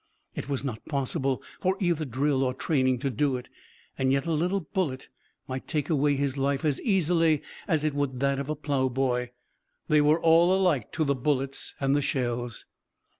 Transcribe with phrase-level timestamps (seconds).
[0.33, 3.49] It was not possible for either drill or training to do it,
[3.99, 5.09] and yet a little bullet
[5.47, 9.29] might take away his life as easily as it would that of a plowboy.
[9.89, 12.65] They were all alike to the bullets and the shells.